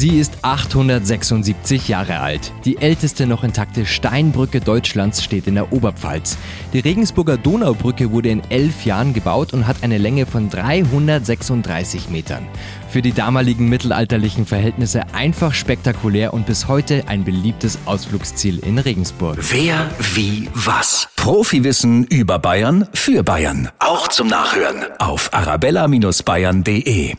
Sie 0.00 0.18
ist 0.18 0.32
876 0.40 1.88
Jahre 1.88 2.20
alt. 2.20 2.54
Die 2.64 2.78
älteste 2.78 3.26
noch 3.26 3.44
intakte 3.44 3.84
Steinbrücke 3.84 4.60
Deutschlands 4.60 5.22
steht 5.22 5.46
in 5.46 5.56
der 5.56 5.74
Oberpfalz. 5.74 6.38
Die 6.72 6.78
Regensburger 6.78 7.36
Donaubrücke 7.36 8.10
wurde 8.10 8.30
in 8.30 8.40
elf 8.48 8.86
Jahren 8.86 9.12
gebaut 9.12 9.52
und 9.52 9.66
hat 9.66 9.82
eine 9.82 9.98
Länge 9.98 10.24
von 10.24 10.48
336 10.48 12.08
Metern. 12.08 12.46
Für 12.88 13.02
die 13.02 13.12
damaligen 13.12 13.68
mittelalterlichen 13.68 14.46
Verhältnisse 14.46 15.02
einfach 15.12 15.52
spektakulär 15.52 16.32
und 16.32 16.46
bis 16.46 16.66
heute 16.66 17.06
ein 17.06 17.22
beliebtes 17.22 17.76
Ausflugsziel 17.84 18.58
in 18.60 18.78
Regensburg. 18.78 19.36
Wer, 19.50 19.90
wie, 20.14 20.48
was? 20.54 21.08
Profiwissen 21.16 22.04
über 22.06 22.38
Bayern 22.38 22.88
für 22.94 23.22
Bayern. 23.22 23.68
Auch 23.78 24.08
zum 24.08 24.28
Nachhören 24.28 24.78
auf 24.98 25.28
arabella-bayern.de. 25.34 27.16